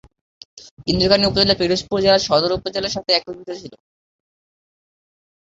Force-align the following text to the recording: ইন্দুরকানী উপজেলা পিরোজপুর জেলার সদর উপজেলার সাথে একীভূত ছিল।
ইন্দুরকানী 0.87 1.23
উপজেলা 1.27 1.55
পিরোজপুর 1.59 1.97
জেলার 2.03 2.25
সদর 2.27 2.51
উপজেলার 2.57 2.95
সাথে 2.95 3.11
একীভূত 3.13 3.49
ছিল। 3.61 3.73